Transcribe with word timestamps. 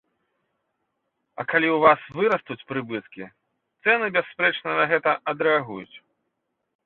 А 1.41 1.43
калі 1.51 1.67
ў 1.73 1.77
вас 1.83 2.01
вырастуць 2.19 2.65
прыбыткі, 2.71 3.27
цэны, 3.85 4.05
бясспрэчна, 4.15 4.69
на 4.79 4.85
гэта 4.95 5.11
адрэагуюць! 5.35 5.95